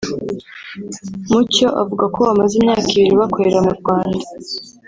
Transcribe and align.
Mucyo 1.29 1.67
avuga 1.81 2.03
ko 2.13 2.19
bamaze 2.27 2.53
imyaka 2.57 2.85
ibiri 2.91 3.15
bakorera 3.21 3.59
mu 3.65 3.71
Rwanda 3.79 4.25